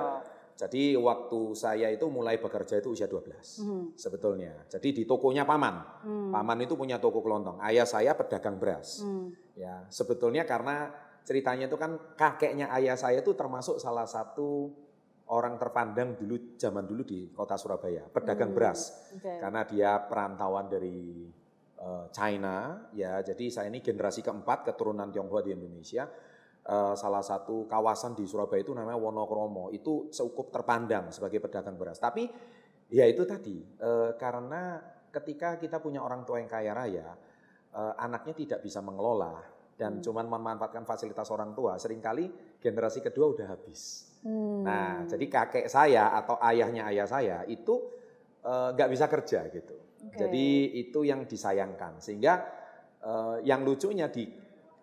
Jadi 0.56 0.96
waktu 0.96 1.40
saya 1.52 1.92
itu 1.92 2.08
mulai 2.08 2.40
bekerja 2.40 2.80
itu 2.80 2.96
usia 2.96 3.04
12 3.04 3.60
Hmm. 3.60 3.92
sebetulnya. 3.92 4.56
Jadi 4.72 4.88
di 4.92 5.02
tokonya 5.04 5.44
paman. 5.44 6.00
Paman 6.32 6.58
itu 6.64 6.76
punya 6.76 6.96
toko 6.96 7.20
kelontong. 7.20 7.60
Ayah 7.60 7.84
saya 7.84 8.16
pedagang 8.16 8.56
beras. 8.56 9.04
Hmm. 9.04 9.32
Ya, 9.52 9.84
sebetulnya 9.92 10.48
karena 10.48 10.92
ceritanya 11.28 11.68
itu 11.68 11.76
kan 11.76 12.00
kakeknya 12.16 12.72
ayah 12.72 12.96
saya 12.96 13.20
itu 13.20 13.36
termasuk 13.36 13.76
salah 13.76 14.08
satu 14.08 14.72
orang 15.26 15.58
terpandang 15.58 16.14
dulu 16.14 16.54
zaman 16.54 16.86
dulu 16.86 17.02
di 17.02 17.30
kota 17.34 17.58
Surabaya, 17.58 18.06
pedagang 18.06 18.54
Hmm, 18.54 18.58
beras. 18.58 19.10
oke. 19.10 19.32
Karena 19.42 19.62
dia 19.66 19.90
perantauan 20.06 20.70
dari 20.70 21.26
eh, 21.76 22.06
China, 22.08 22.88
ya. 22.96 23.20
Jadi 23.20 23.52
saya 23.52 23.68
ini 23.68 23.84
generasi 23.84 24.24
keempat 24.24 24.64
keturunan 24.72 25.12
Tionghoa 25.12 25.44
di 25.44 25.52
Indonesia. 25.52 26.08
Eh, 26.66 26.94
salah 26.96 27.22
satu 27.22 27.68
kawasan 27.68 28.16
di 28.16 28.24
Surabaya 28.26 28.64
itu 28.64 28.72
namanya 28.72 28.96
Wonokromo. 28.98 29.68
Itu 29.70 30.08
cukup 30.08 30.50
terpandang 30.50 31.12
sebagai 31.12 31.38
pedagang 31.38 31.76
beras. 31.76 32.00
Tapi 32.00 32.26
ya 32.90 33.04
itu 33.04 33.22
tadi 33.26 33.60
eh, 33.60 34.10
karena 34.16 34.78
ketika 35.12 35.58
kita 35.60 35.78
punya 35.82 36.00
orang 36.02 36.24
tua 36.24 36.40
yang 36.40 36.48
kaya 36.50 36.72
raya, 36.74 37.12
eh, 37.70 37.94
anaknya 38.00 38.34
tidak 38.34 38.60
bisa 38.64 38.80
mengelola 38.80 39.36
dan 39.76 40.00
cuman 40.00 40.24
memanfaatkan 40.24 40.88
fasilitas 40.88 41.28
orang 41.28 41.52
tua, 41.52 41.76
sering 41.76 42.00
kali 42.00 42.32
generasi 42.58 43.04
kedua 43.04 43.36
udah 43.36 43.52
habis. 43.52 44.15
Hmm. 44.26 44.66
Nah, 44.66 45.06
jadi 45.06 45.26
kakek 45.30 45.70
saya 45.70 46.10
atau 46.18 46.34
ayahnya 46.42 46.90
ayah 46.90 47.06
saya 47.06 47.46
itu 47.46 47.78
eh, 48.42 48.68
nggak 48.74 48.90
bisa 48.90 49.06
kerja 49.06 49.40
gitu. 49.54 49.76
Oke. 49.78 50.18
Jadi 50.18 50.46
itu 50.82 51.06
yang 51.06 51.22
disayangkan. 51.30 52.02
Sehingga 52.02 52.42
eh, 52.98 53.36
yang 53.46 53.62
lucunya 53.62 54.10
di 54.10 54.26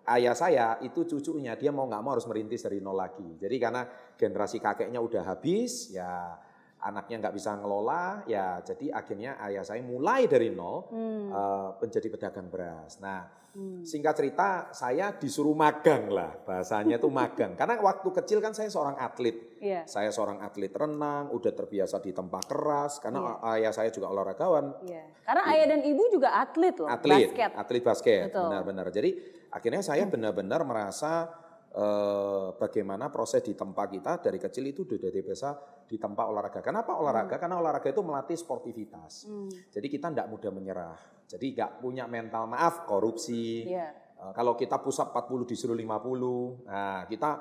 ayah 0.07 0.31
saya 0.31 0.79
itu 0.79 1.03
cucunya 1.03 1.59
dia 1.59 1.75
mau 1.75 1.91
nggak 1.91 2.01
mau 2.03 2.15
harus 2.15 2.27
merintis 2.27 2.63
dari 2.63 2.79
nol 2.79 2.95
lagi. 2.95 3.35
Jadi 3.35 3.55
karena 3.59 3.83
generasi 4.15 4.63
kakeknya 4.63 5.03
udah 5.03 5.23
habis, 5.27 5.91
ya 5.91 6.39
anaknya 6.83 7.15
nggak 7.23 7.35
bisa 7.35 7.55
ngelola, 7.55 8.27
ya 8.27 8.59
jadi 8.59 8.91
akhirnya 8.91 9.39
ayah 9.39 9.63
saya 9.63 9.79
mulai 9.79 10.27
dari 10.27 10.51
nol 10.51 10.91
Hmm. 10.91 11.31
eh, 11.31 11.69
menjadi 11.79 12.07
pedagang 12.11 12.51
beras. 12.51 12.99
Nah, 12.99 13.23
Hmm. 13.53 13.85
singkat 13.85 14.17
cerita 14.17 14.73
saya 14.73 15.13
disuruh 15.13 15.53
magang 15.53 16.09
lah, 16.09 16.33
bahasanya 16.41 16.97
itu 16.97 17.05
magang. 17.05 17.53
Karena 17.53 17.77
waktu 17.77 18.09
kecil 18.09 18.41
kan 18.41 18.49
saya 18.49 18.65
seorang 18.65 18.97
atlet. 18.97 19.61
Iya. 19.61 19.85
Saya 19.85 20.09
seorang 20.09 20.41
atlet 20.41 20.73
renang, 20.73 21.29
udah 21.29 21.53
terbiasa 21.53 22.01
di 22.01 22.11
tempat 22.11 22.49
keras 22.49 22.97
karena 22.97 23.37
ayah 23.53 23.69
saya 23.69 23.93
juga 23.93 24.09
olahragawan, 24.09 24.81
Iya. 24.83 25.05
Karena 25.21 25.41
ayah 25.53 25.65
dan 25.69 25.81
ibu 25.85 26.03
juga 26.09 26.33
atlet 26.33 26.75
loh, 26.75 26.89
atlet, 26.89 27.29
basket. 27.29 27.51
atlet 27.53 27.83
basket, 27.85 28.25
benar-benar. 28.33 28.89
Jadi 28.89 29.09
akhirnya 29.53 29.85
saya 29.85 30.03
benar-benar 30.09 30.65
merasa 30.65 31.29
eh, 31.73 32.47
bagaimana 32.53 33.09
proses 33.09 33.41
di 33.41 33.57
tempat 33.57 33.89
kita 33.89 34.21
dari 34.21 34.37
kecil 34.37 34.63
itu 34.69 34.85
udah 34.85 34.99
dari 35.01 35.19
biasa 35.25 35.49
di 35.89 35.97
tempat 35.97 36.25
olahraga. 36.29 36.61
Kenapa 36.61 36.93
olahraga? 36.95 37.41
Karena 37.41 37.57
olahraga 37.57 37.89
itu 37.89 38.05
melatih 38.05 38.37
sportivitas. 38.37 39.25
Hmm. 39.25 39.49
Jadi 39.49 39.87
kita 39.89 40.13
tidak 40.13 40.29
mudah 40.29 40.51
menyerah. 40.53 40.97
Jadi 41.25 41.45
nggak 41.57 41.71
punya 41.81 42.05
mental 42.05 42.45
maaf 42.45 42.85
korupsi. 42.85 43.65
Iya. 43.65 43.89
Eh, 44.21 44.31
kalau 44.37 44.53
kita 44.53 44.77
pusat 44.79 45.09
40 45.09 45.49
disuruh 45.49 45.73
50. 45.73 46.69
Nah, 46.69 47.09
kita 47.09 47.31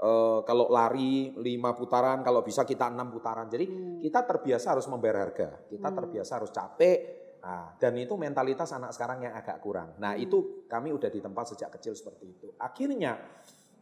eh, 0.00 0.40
kalau 0.48 0.72
lari 0.72 1.36
5 1.36 1.76
putaran, 1.76 2.24
kalau 2.24 2.40
bisa 2.40 2.64
kita 2.64 2.88
6 2.88 3.12
putaran. 3.12 3.52
Jadi 3.52 3.66
Hmm. 3.68 3.98
kita 4.00 4.24
terbiasa 4.24 4.72
harus 4.72 4.88
membayar 4.88 5.28
harga. 5.28 5.60
Kita 5.68 5.88
Hmm. 5.92 5.98
terbiasa 5.98 6.32
harus 6.40 6.48
capek. 6.48 6.98
Nah, 7.40 7.72
dan 7.76 7.96
itu 7.96 8.16
mentalitas 8.16 8.68
anak 8.72 8.92
sekarang 8.96 9.24
yang 9.24 9.32
agak 9.36 9.60
kurang. 9.60 9.96
Nah, 10.00 10.16
Hmm. 10.16 10.24
itu 10.24 10.64
kami 10.68 10.92
udah 10.92 11.08
di 11.08 11.20
tempat 11.20 11.52
sejak 11.52 11.76
kecil 11.76 11.92
seperti 11.92 12.32
itu. 12.32 12.48
Akhirnya 12.56 13.16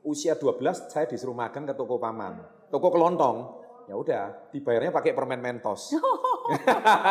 usia 0.02 0.34
12 0.34 0.90
saya 0.90 1.06
disuruh 1.06 1.34
magang 1.34 1.64
ke 1.64 1.74
toko 1.74 1.96
paman. 1.96 2.42
Toko 2.68 2.90
kelontong. 2.90 3.36
Ya 3.88 3.96
udah, 3.96 4.52
dibayarnya 4.52 4.92
pakai 4.92 5.16
permen 5.16 5.40
mentos. 5.40 5.96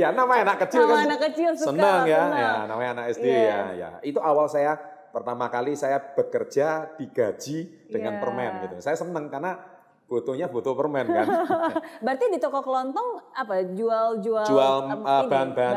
ya 0.00 0.08
namanya 0.08 0.52
anak 0.52 0.58
kecil 0.68 0.84
Sama 0.84 0.92
kan 0.96 1.04
anak 1.04 1.20
kecil 1.30 1.50
suka 1.52 1.68
senang 1.72 2.00
ya, 2.08 2.20
senang. 2.24 2.40
ya 2.40 2.52
namanya 2.64 2.90
anak 2.96 3.04
SD 3.12 3.26
Iya. 3.26 3.44
ya, 3.44 3.60
ya. 3.76 3.88
Itu 4.00 4.18
awal 4.20 4.48
saya 4.48 4.76
pertama 5.12 5.48
kali 5.48 5.76
saya 5.76 6.00
bekerja 6.00 6.96
digaji 6.96 7.88
dengan 7.92 8.16
Iya. 8.16 8.20
permen 8.24 8.52
gitu. 8.64 8.76
Saya 8.80 8.96
senang 8.96 9.28
karena 9.28 9.60
butuhnya 10.06 10.46
butuh 10.46 10.72
permen 10.72 11.02
kan. 11.04 11.26
Berarti 12.04 12.24
di 12.30 12.38
toko 12.38 12.62
kelontong 12.62 13.08
apa 13.32 13.66
jual-jual 13.66 14.46
Jual 14.46 14.76
eh, 14.86 15.26
bahan-bahan 15.26 15.74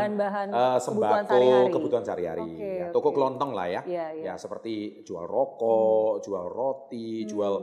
eh, 0.47 0.77
kebutuhan 0.77 0.79
sembako, 0.79 1.25
sehari-hari. 1.25 1.71
kebutuhan 1.71 2.03
sehari-hari. 2.03 2.41
Oke, 2.45 2.69
ya, 2.77 2.87
toko 2.89 3.09
oke. 3.09 3.15
kelontong 3.15 3.51
lah 3.51 3.67
ya. 3.67 3.81
Iya, 3.83 4.05
iya. 4.13 4.23
Ya 4.29 4.33
seperti 4.35 5.01
jual 5.01 5.25
rokok, 5.25 6.21
jual 6.21 6.45
roti, 6.45 7.25
Hmm. 7.25 7.27
jual 7.27 7.53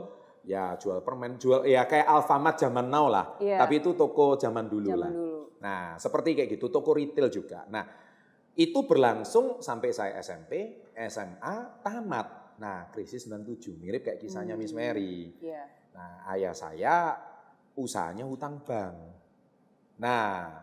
ya 0.43 0.75
jual 0.75 0.99
permen, 1.01 1.35
jual 1.35 1.63
ya 1.63 1.83
kayak 1.83 2.03
Alfamart 2.05 2.55
zaman 2.57 2.87
now 2.87 3.07
lah. 3.07 3.35
Iya. 3.37 3.59
Tapi 3.59 3.79
itu 3.79 3.95
toko 3.95 4.35
zaman 4.35 4.67
dulu 4.67 4.87
Zaman 4.89 5.01
lah. 5.01 5.11
dulu. 5.11 5.39
Nah, 5.57 5.83
seperti 5.95 6.35
kayak 6.35 6.49
gitu, 6.51 6.67
toko 6.67 6.91
retail 6.91 7.27
juga. 7.27 7.63
Nah, 7.67 7.83
itu 8.53 8.79
berlangsung 8.83 9.57
sampai 9.57 9.89
saya 9.89 10.19
SMP, 10.19 10.83
SMA, 11.07 11.55
tamat. 11.79 12.57
Nah, 12.57 12.89
krisis 12.89 13.23
97, 13.23 13.73
mirip 13.75 14.01
kayak 14.01 14.17
kisahnya 14.17 14.53
Miss 14.53 14.69
Hmm. 14.69 14.81
Mary. 14.81 15.31
Iya. 15.39 15.63
Nah, 15.97 16.29
ayah 16.29 16.53
saya 16.53 17.17
usahanya 17.73 18.23
hutang 18.29 18.61
bank. 18.61 18.95
Nah, 19.97 20.61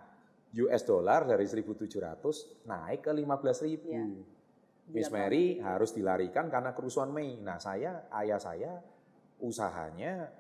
US 0.55 0.83
dollar 0.87 1.27
dari 1.27 1.43
1.700 1.43 2.71
naik 2.71 3.01
ke 3.03 3.11
15.000. 3.11 3.91
Iya. 3.91 4.07
Miss 4.85 5.09
Mary 5.09 5.59
harus 5.59 5.97
dilarikan 5.97 6.47
karena 6.47 6.71
kerusuhan 6.77 7.11
Mei. 7.11 7.41
Nah, 7.41 7.59
saya, 7.59 8.07
ayah 8.15 8.39
saya 8.39 8.73
usahanya 9.43 10.31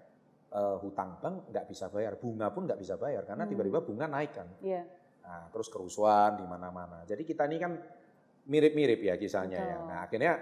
eh, 0.54 0.76
hutang 0.78 1.18
bank 1.18 1.50
nggak 1.50 1.66
bisa 1.66 1.90
bayar, 1.90 2.14
bunga 2.14 2.46
pun 2.54 2.62
nggak 2.62 2.78
bisa 2.78 2.94
bayar 2.94 3.26
karena 3.26 3.42
Hmm. 3.42 3.50
tiba-tiba 3.50 3.82
bunga 3.82 4.06
naik 4.06 4.38
kan. 4.38 4.46
Iya. 4.62 4.86
Nah, 5.26 5.50
terus 5.50 5.66
kerusuhan 5.66 6.38
di 6.38 6.46
mana-mana. 6.46 7.02
Jadi 7.02 7.26
kita 7.26 7.50
ini 7.50 7.58
kan 7.58 7.74
mirip-mirip 8.46 9.02
ya 9.02 9.18
kisahnya 9.18 9.58
ya. 9.58 9.76
Betul. 9.82 9.88
Nah, 9.90 9.98
akhirnya 10.06 10.32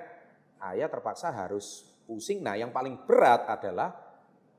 ayah 0.68 0.88
terpaksa 0.92 1.32
harus 1.32 1.88
pusing. 2.04 2.44
Nah, 2.44 2.60
yang 2.60 2.74
paling 2.76 3.08
berat 3.08 3.48
adalah 3.48 3.88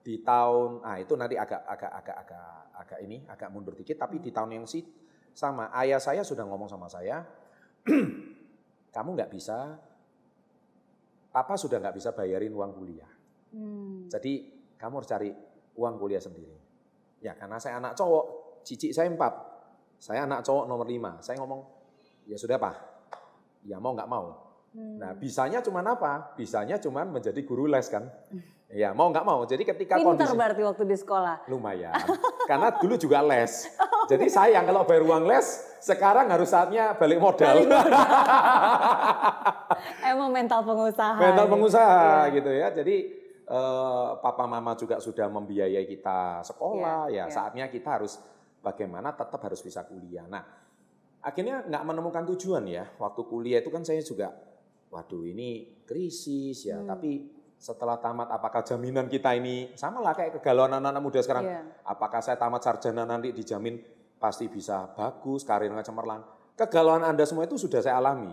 di 0.03 0.19
tahun 0.19 0.83
ah 0.83 0.99
itu 0.99 1.15
nanti 1.15 1.39
agak 1.39 1.63
agak 1.63 1.91
agak 2.03 2.17
agak 2.27 2.47
agak 2.75 2.99
ini 3.07 3.23
agak 3.31 3.49
mundur 3.49 3.71
dikit 3.71 3.95
tapi 3.95 4.19
di 4.19 4.35
tahun 4.35 4.59
yang 4.59 4.65
sih 4.67 4.83
sama 5.31 5.71
ayah 5.79 5.97
saya 5.97 6.21
sudah 6.21 6.43
ngomong 6.43 6.67
sama 6.67 6.91
saya 6.91 7.23
kamu 8.95 9.09
nggak 9.15 9.31
bisa 9.31 9.79
papa 11.31 11.55
sudah 11.55 11.79
nggak 11.79 11.95
bisa 11.95 12.11
bayarin 12.11 12.51
uang 12.51 12.73
kuliah 12.75 13.11
Hmm. 13.53 14.09
jadi 14.09 14.49
kamu 14.81 14.93
harus 14.99 15.09
cari 15.09 15.29
uang 15.77 15.95
kuliah 15.95 16.19
sendiri. 16.19 16.57
Ya 17.23 17.37
karena 17.37 17.55
saya 17.61 17.79
anak 17.79 17.95
cowok, 17.95 18.59
cicik 18.67 18.91
saya 18.91 19.07
empat. 19.07 19.31
Saya 20.01 20.27
anak 20.27 20.43
cowok 20.43 20.67
nomor 20.67 20.83
lima. 20.83 21.21
Saya 21.23 21.39
ngomong, 21.39 21.63
ya 22.27 22.35
sudah 22.35 22.59
pak, 22.59 22.75
ya 23.63 23.79
mau 23.79 23.95
nggak 23.95 24.09
mau. 24.11 24.52
Hmm. 24.73 24.97
Nah 24.97 25.13
bisanya 25.13 25.61
cuman 25.61 25.85
apa? 25.87 26.33
Bisanya 26.33 26.75
cuman 26.75 27.07
menjadi 27.09 27.39
guru 27.41 27.65
les 27.65 27.87
kan. 27.87 28.05
Ya 28.73 28.89
mau 28.89 29.05
nggak 29.05 29.21
mau. 29.21 29.45
Jadi 29.45 29.69
ketika 29.69 30.01
Pinter 30.01 30.17
kondisi 30.17 30.33
berarti 30.33 30.61
waktu 30.65 30.83
di 30.89 30.97
sekolah. 30.97 31.45
lumayan, 31.45 31.93
karena 32.49 32.73
dulu 32.73 32.97
juga 32.97 33.21
les. 33.21 33.69
Jadi 34.09 34.25
sayang 34.25 34.65
kalau 34.65 34.81
bayar 34.81 35.05
uang 35.05 35.29
les, 35.29 35.45
sekarang 35.77 36.25
harus 36.25 36.49
saatnya 36.49 36.97
balik 36.97 37.21
modal. 37.21 37.53
Balik 37.53 37.69
Emang 40.09 40.33
mental 40.33 40.65
pengusaha. 40.65 41.21
mental 41.21 41.45
pengusaha 41.47 42.25
Iya. 42.25 42.33
gitu 42.33 42.49
ya. 42.49 42.67
Jadi 42.73 42.95
eh, 43.43 44.09
papa 44.17 44.49
mama 44.49 44.73
juga 44.73 44.97
sudah 44.97 45.29
membiayai 45.29 45.85
kita 45.85 46.41
sekolah, 46.41 47.13
Iya, 47.13 47.13
ya 47.13 47.23
iya. 47.27 47.29
saatnya 47.29 47.65
kita 47.69 48.01
harus 48.01 48.17
bagaimana 48.57 49.13
tetap 49.13 49.37
harus 49.37 49.61
bisa 49.61 49.83
kuliah. 49.83 50.23
Nah, 50.25 50.41
akhirnya 51.21 51.61
nggak 51.61 51.83
menemukan 51.83 52.23
tujuan 52.33 52.63
ya. 52.65 52.89
Waktu 52.97 53.21
kuliah 53.27 53.59
itu 53.61 53.69
kan 53.69 53.83
saya 53.83 53.99
juga, 54.01 54.31
waduh 54.93 55.25
ini 55.25 55.81
krisis 55.83 56.69
ya. 56.69 56.77
Hmm. 56.77 56.85
Tapi 56.87 57.11
setelah 57.57 57.97
tamat, 57.97 58.29
apakah 58.29 58.61
jaminan 58.61 59.09
kita 59.09 59.33
ini 59.33 59.73
sama 59.73 60.03
lah 60.03 60.13
kayak 60.13 60.37
kegalauan 60.37 60.77
anak-anak 60.77 61.01
muda 61.01 61.19
sekarang? 61.23 61.43
Iya. 61.47 61.61
Apakah 61.87 62.21
saya 62.21 62.37
tamat 62.37 62.61
sarjana 62.61 63.07
nanti 63.07 63.33
dijamin 63.33 63.79
pasti 64.19 64.45
bisa 64.45 64.93
bagus, 64.93 65.41
karirnya 65.41 65.81
cemerlang? 65.81 66.21
Kegalauan 66.53 67.01
Anda 67.01 67.25
semua 67.25 67.49
itu 67.49 67.57
sudah 67.57 67.81
saya 67.81 67.97
alami. 67.97 68.29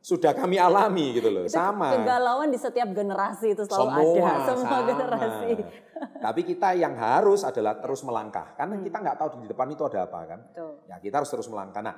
Sudah 0.00 0.32
kami 0.32 0.56
alami 0.56 1.12
gitu 1.12 1.28
loh. 1.28 1.44
Itu 1.44 1.52
sama. 1.60 1.92
kegalauan 1.92 2.48
di 2.48 2.56
setiap 2.56 2.88
generasi 2.88 3.52
itu 3.52 3.68
selalu 3.68 4.16
Semua, 4.16 4.32
ada. 4.32 4.44
Semua 4.48 4.78
sama. 4.80 4.88
generasi. 4.88 5.50
Tapi 6.24 6.40
kita 6.48 6.72
yang 6.72 6.96
harus 6.96 7.44
adalah 7.44 7.76
terus 7.76 8.00
melangkah. 8.00 8.56
Karena 8.56 8.80
Hmm. 8.80 8.84
kita 8.88 8.96
nggak 8.96 9.16
tahu 9.20 9.28
di 9.44 9.48
depan 9.52 9.68
itu 9.68 9.84
ada 9.84 10.08
apa 10.08 10.20
kan. 10.24 10.40
Ya 10.88 10.96
kita 10.96 11.20
harus 11.20 11.28
terus 11.28 11.52
melangkah. 11.52 11.84
Nah 11.84 11.92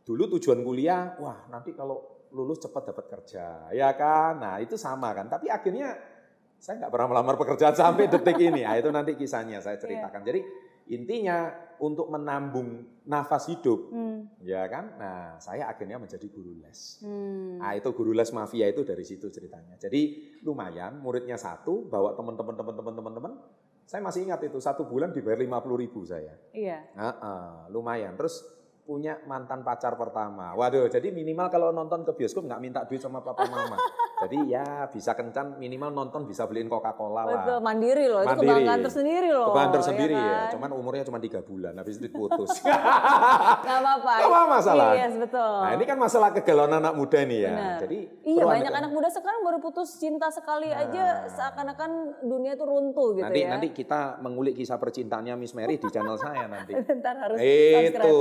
dulu 0.00 0.32
tujuan 0.40 0.64
kuliah, 0.64 1.12
wah 1.20 1.44
nanti 1.52 1.76
kalau 1.76 2.15
lulus 2.36 2.60
cepat 2.60 2.92
dapat 2.92 3.08
kerja. 3.08 3.72
Ya 3.72 3.88
kan, 3.96 4.36
nah 4.36 4.60
itu 4.60 4.76
sama 4.76 5.16
kan. 5.16 5.32
Tapi 5.32 5.48
akhirnya 5.48 5.96
saya 6.60 6.84
nggak 6.84 6.92
pernah 6.92 7.08
melamar 7.16 7.40
pekerjaan 7.40 7.72
sampai 7.80 8.12
detik 8.12 8.36
ini. 8.36 8.60
Nah, 8.60 8.76
itu 8.76 8.92
nanti 8.92 9.16
kisahnya 9.16 9.64
saya 9.64 9.80
ceritakan. 9.80 10.20
Jadi 10.20 10.40
intinya 10.92 11.50
untuk 11.76 12.08
menambung 12.08 13.00
nafas 13.04 13.50
hidup, 13.52 13.90
Hmm. 13.92 14.28
ya 14.40 14.64
kan. 14.68 14.96
Nah 14.96 15.36
saya 15.40 15.68
akhirnya 15.68 15.98
menjadi 16.00 16.24
guru 16.30 16.56
les. 16.60 17.00
Hmm. 17.04 17.58
Nah 17.60 17.72
itu 17.76 17.90
guru 17.92 18.12
les 18.12 18.30
mafia 18.32 18.68
itu 18.68 18.84
dari 18.84 19.04
situ 19.04 19.28
ceritanya. 19.28 19.76
Jadi 19.76 20.36
lumayan 20.44 21.00
muridnya 21.00 21.36
satu, 21.36 21.88
bawa 21.88 22.14
teman-teman 22.16 22.54
teman-teman 22.54 22.94
teman-teman. 22.96 23.32
Saya 23.86 24.02
masih 24.02 24.26
ingat 24.26 24.42
itu 24.42 24.58
satu 24.58 24.82
bulan 24.88 25.14
dibayar 25.14 25.38
50 25.38 25.78
ribu 25.78 26.02
saya. 26.02 26.34
Iya. 26.50 26.90
Nah, 26.98 27.14
eh, 27.14 27.60
lumayan. 27.70 28.18
Terus 28.18 28.42
punya 28.86 29.18
mantan 29.26 29.66
pacar 29.66 29.98
pertama. 29.98 30.54
Waduh, 30.54 30.86
jadi 30.86 31.10
minimal 31.10 31.50
kalau 31.50 31.74
nonton 31.74 32.06
ke 32.06 32.14
bioskop 32.14 32.46
nggak 32.46 32.62
minta 32.62 32.80
duit 32.86 33.02
sama 33.02 33.18
papa 33.18 33.42
mama. 33.50 33.74
jadi 34.16 34.38
ya 34.48 34.66
bisa 34.88 35.12
kencan 35.12 35.60
minimal 35.60 35.92
nonton 35.92 36.24
bisa 36.24 36.46
beliin 36.46 36.70
Coca-Cola 36.70 37.26
lah. 37.26 37.42
Betul, 37.42 37.58
mandiri 37.60 38.06
loh. 38.06 38.22
Itu 38.22 38.30
Mandiri. 38.32 38.46
kebanggaan 38.48 38.80
tersendiri 38.80 39.28
loh. 39.28 39.50
Kebanggaan 39.50 39.74
tersendiri 39.74 40.14
ya, 40.14 40.30
kan? 40.30 40.50
cuman 40.56 40.70
umurnya 40.72 41.04
cuma 41.04 41.18
tiga 41.18 41.42
bulan, 41.42 41.74
habis 41.76 41.98
itu 41.98 42.08
putus. 42.08 42.48
Nggak 43.66 43.78
apa-apa. 43.82 44.12
Apa 44.22 44.38
masalah. 44.48 44.90
Yes, 44.96 45.14
betul. 45.18 45.58
nah 45.66 45.72
ini 45.74 45.84
kan 45.84 45.98
masalah 45.98 46.28
kegalauan 46.32 46.72
anak 46.78 46.94
muda 46.94 47.18
nih 47.26 47.38
ya. 47.42 47.50
Benar. 47.52 47.78
Jadi 47.84 47.98
Iya 48.24 48.42
banyak 48.46 48.72
anak 48.72 48.90
muda 48.94 49.08
sekarang 49.10 49.40
baru 49.42 49.58
putus 49.58 49.98
cinta 49.98 50.30
sekali 50.30 50.70
Nah. 50.70 50.82
aja 50.88 51.04
seakan-akan 51.28 51.90
dunia 52.22 52.54
itu 52.54 52.64
runtuh 52.64 53.16
gitu 53.16 53.24
nanti 53.24 53.40
ya. 53.42 53.48
nanti 53.52 53.68
kita 53.72 54.20
mengulik 54.20 54.54
kisah 54.56 54.76
percintaannya 54.76 55.34
Miss 55.36 55.52
Mary 55.52 55.76
di 55.76 55.88
channel 55.90 56.14
saya 56.16 56.46
nanti. 56.46 56.72
Ntar 57.02 57.16
harus 57.18 57.38
itu. 57.42 58.16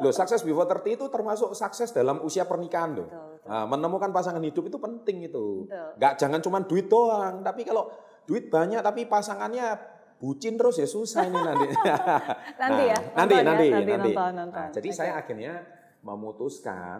Loh, 0.00 0.10
sukses 0.10 0.42
before 0.42 0.66
30 0.66 0.96
itu 0.96 1.06
termasuk 1.08 1.54
sukses 1.54 1.90
dalam 1.90 2.22
usia 2.22 2.44
pernikahan 2.44 2.94
loh. 2.94 3.06
Betul, 3.06 3.26
betul. 3.38 3.48
Nah, 3.50 3.64
menemukan 3.66 4.10
pasangan 4.10 4.42
hidup 4.42 4.64
itu 4.66 4.78
penting 4.78 5.16
itu. 5.26 5.66
Betul. 5.66 5.88
Nggak 5.96 6.12
jangan 6.18 6.40
cuma 6.42 6.58
duit 6.62 6.86
doang, 6.86 7.40
tapi 7.40 7.62
kalau 7.62 7.90
duit 8.24 8.48
banyak 8.48 8.80
tapi 8.80 9.04
pasangannya 9.04 9.76
bucin 10.16 10.56
terus 10.56 10.78
ya 10.78 10.88
susah 10.88 11.26
ini 11.26 11.36
nanti. 11.36 11.66
Nanti 12.62 12.82
ya, 12.88 12.96
Nah, 12.96 13.26
Nanti, 13.26 13.34
ya, 13.34 13.42
nanti, 13.44 13.66
nanti 13.68 13.90
nanti. 13.92 14.10
nonton, 14.14 14.32
nonton. 14.38 14.56
Nah, 14.56 14.68
jadi 14.72 14.88
Oke. 14.88 14.96
saya 14.96 15.12
akhirnya 15.18 15.54
memutuskan, 16.04 16.98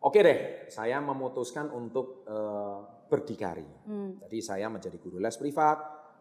oke 0.00 0.18
deh, 0.18 0.38
saya 0.66 0.98
memutuskan 0.98 1.68
untuk 1.70 2.24
eh, 2.26 2.76
berdikari. 3.06 3.66
Hmm. 3.86 4.18
Jadi 4.26 4.38
saya 4.40 4.66
menjadi 4.70 4.96
guru 4.96 5.18
les 5.18 5.34
privat, 5.36 5.78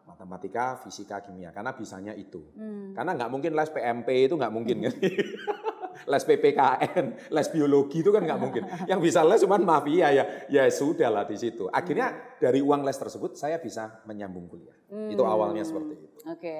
matematika, 0.09 0.81
fisika, 0.81 1.21
kimia, 1.21 1.53
karena 1.53 1.77
bisanya 1.77 2.17
itu. 2.17 2.41
Hmm. 2.57 2.97
Karena 2.97 3.13
nggak 3.13 3.29
mungkin 3.29 3.51
les 3.53 3.69
PMP 3.69 4.09
itu 4.25 4.33
nggak 4.33 4.53
mungkin 4.53 4.77
kan. 4.89 4.95
les 6.11 6.23
PPKN, 6.25 7.05
les 7.29 7.47
biologi 7.53 8.01
itu 8.01 8.09
kan 8.09 8.25
nggak 8.25 8.39
mungkin. 8.41 8.63
Yang 8.89 8.99
bisa 9.05 9.21
les 9.21 9.41
cuma 9.45 9.61
mafia 9.61 10.09
ya, 10.09 10.23
ya 10.49 10.65
sudah 10.73 11.13
lah 11.13 11.23
di 11.29 11.37
situ. 11.37 11.69
Akhirnya 11.69 12.37
dari 12.41 12.63
uang 12.65 12.81
les 12.81 12.97
tersebut 12.97 13.37
saya 13.37 13.61
bisa 13.61 14.01
menyambung 14.09 14.49
kuliah. 14.49 14.73
Itu 14.89 15.21
awalnya 15.21 15.61
seperti 15.61 15.93
itu. 15.93 16.07
Oke. 16.25 16.53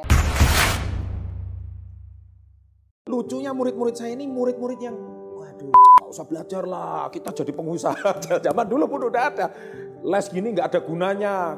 Lucunya 3.10 3.50
murid-murid 3.58 3.98
saya 3.98 4.14
ini 4.14 4.30
murid-murid 4.30 4.78
yang, 4.86 4.94
waduh 5.34 5.74
nggak 5.74 6.10
usah 6.14 6.26
belajar 6.30 6.64
lah, 6.70 7.10
kita 7.10 7.34
jadi 7.34 7.50
pengusaha. 7.50 8.10
Zaman 8.46 8.66
dulu 8.70 8.86
pun 8.86 9.10
udah 9.10 9.24
ada. 9.34 9.48
Les 10.06 10.26
gini 10.30 10.54
nggak 10.54 10.70
ada 10.70 10.80
gunanya. 10.86 11.58